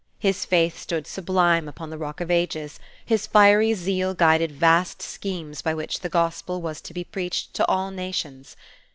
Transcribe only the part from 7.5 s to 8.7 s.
to all nations.